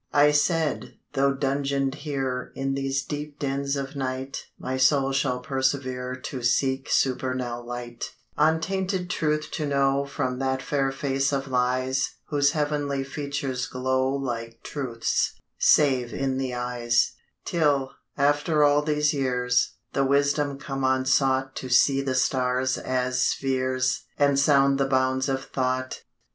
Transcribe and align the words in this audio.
I 0.15 0.31
said, 0.31 0.95
'Tho' 1.13 1.35
dungeon'd 1.35 1.93
here 1.93 2.51
In 2.55 2.73
these 2.73 3.03
deep 3.03 3.37
dens 3.37 3.75
of 3.75 3.95
night, 3.95 4.47
My 4.57 4.75
soul 4.75 5.11
shall 5.11 5.41
persevere 5.41 6.15
To 6.15 6.41
seek 6.41 6.89
supernal 6.89 7.63
light; 7.63 8.15
Untainted 8.35 9.11
Truth 9.11 9.51
to 9.51 9.67
know 9.67 10.03
From 10.07 10.39
that 10.39 10.63
fair 10.63 10.91
face 10.91 11.31
of 11.31 11.47
Lies 11.47 12.15
Whose 12.29 12.53
heav'nly 12.53 13.03
features 13.03 13.67
glow 13.67 14.09
Like 14.09 14.63
Truth's, 14.63 15.39
save 15.59 16.15
in 16.15 16.39
the 16.39 16.55
eyes; 16.55 17.11
Till, 17.45 17.91
after 18.17 18.63
all 18.63 18.81
these 18.81 19.13
years, 19.13 19.75
The 19.93 20.03
wisdom 20.03 20.57
come 20.57 20.83
unsought 20.83 21.55
To 21.57 21.69
see 21.69 22.01
the 22.01 22.15
stars 22.15 22.75
as 22.79 23.21
spheres 23.21 24.05
And 24.17 24.39
sound 24.39 24.79
the 24.79 24.87
bounds 24.87 25.29
of 25.29 25.43
thought. 25.45 26.01